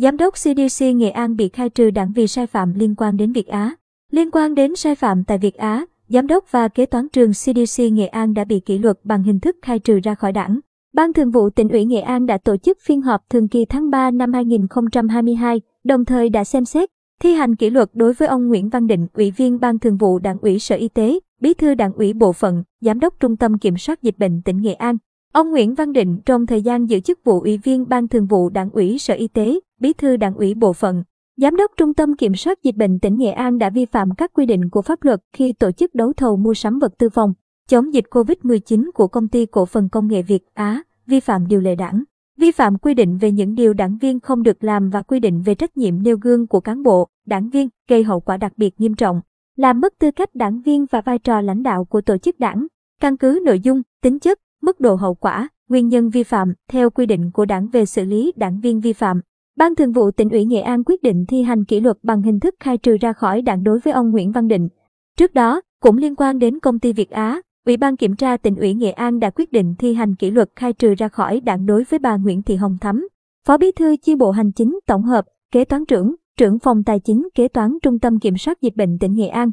[0.00, 3.32] Giám đốc CDC Nghệ An bị khai trừ đảng vì sai phạm liên quan đến
[3.32, 3.74] Việt Á.
[4.12, 7.82] Liên quan đến sai phạm tại Việt Á, Giám đốc và kế toán trường CDC
[7.92, 10.60] Nghệ An đã bị kỷ luật bằng hình thức khai trừ ra khỏi đảng.
[10.94, 13.90] Ban Thường vụ tỉnh ủy Nghệ An đã tổ chức phiên họp thường kỳ tháng
[13.90, 16.88] 3 năm 2022, đồng thời đã xem xét,
[17.20, 20.18] thi hành kỷ luật đối với ông Nguyễn Văn Định, Ủy viên Ban Thường vụ
[20.18, 23.58] Đảng ủy Sở Y tế, Bí thư Đảng ủy Bộ phận, Giám đốc Trung tâm
[23.58, 24.96] Kiểm soát Dịch bệnh tỉnh Nghệ An.
[25.32, 28.48] Ông Nguyễn Văn Định trong thời gian giữ chức vụ Ủy viên Ban Thường vụ
[28.48, 31.04] Đảng ủy Sở Y tế, Bí thư Đảng ủy Bộ phận,
[31.36, 34.32] Giám đốc Trung tâm Kiểm soát Dịch bệnh tỉnh Nghệ An đã vi phạm các
[34.32, 37.34] quy định của pháp luật khi tổ chức đấu thầu mua sắm vật tư phòng
[37.68, 41.60] chống dịch COVID-19 của công ty cổ phần công nghệ Việt Á, vi phạm điều
[41.60, 42.04] lệ đảng,
[42.38, 45.42] vi phạm quy định về những điều đảng viên không được làm và quy định
[45.42, 48.80] về trách nhiệm nêu gương của cán bộ, đảng viên, gây hậu quả đặc biệt
[48.80, 49.20] nghiêm trọng,
[49.56, 52.66] làm mất tư cách đảng viên và vai trò lãnh đạo của tổ chức đảng.
[53.00, 56.90] Căn cứ nội dung, tính chất, mức độ hậu quả, nguyên nhân vi phạm theo
[56.90, 59.20] quy định của đảng về xử lý đảng viên vi phạm.
[59.58, 62.40] Ban Thường vụ tỉnh ủy Nghệ An quyết định thi hành kỷ luật bằng hình
[62.40, 64.68] thức khai trừ ra khỏi đảng đối với ông Nguyễn Văn Định.
[65.16, 68.56] Trước đó, cũng liên quan đến công ty Việt Á, Ủy ban kiểm tra tỉnh
[68.56, 71.66] ủy Nghệ An đã quyết định thi hành kỷ luật khai trừ ra khỏi đảng
[71.66, 73.08] đối với bà Nguyễn Thị Hồng Thắm,
[73.46, 77.00] Phó Bí thư chi bộ hành chính tổng hợp, kế toán trưởng, trưởng phòng tài
[77.00, 79.50] chính kế toán Trung tâm Kiểm soát Dịch bệnh tỉnh Nghệ An.